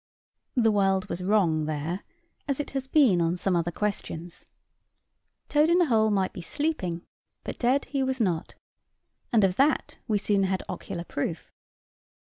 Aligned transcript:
The 0.55 0.71
world 0.71 1.09
was 1.09 1.21
wrong 1.21 1.65
there, 1.65 2.03
as 2.47 2.59
it 2.59 2.71
has 2.71 2.87
been 2.87 3.21
on 3.21 3.37
some 3.37 3.55
other 3.55 3.69
questions. 3.69 4.47
Toad 5.47 5.69
in 5.69 5.77
the 5.77 5.85
hole 5.85 6.09
might 6.09 6.33
be 6.33 6.41
sleeping, 6.41 7.05
but 7.43 7.59
dead 7.59 7.85
he 7.85 8.01
was 8.01 8.19
not; 8.19 8.55
and 9.31 9.43
of 9.43 9.57
that 9.57 9.99
we 10.07 10.17
soon 10.17 10.45
had 10.45 10.63
ocular 10.67 11.03
proof. 11.03 11.51